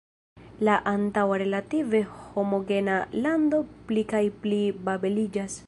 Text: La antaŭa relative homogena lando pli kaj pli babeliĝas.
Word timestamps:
La 0.67 0.77
antaŭa 0.91 1.37
relative 1.41 2.01
homogena 2.21 2.97
lando 3.27 3.61
pli 3.91 4.07
kaj 4.15 4.23
pli 4.47 4.63
babeliĝas. 4.89 5.59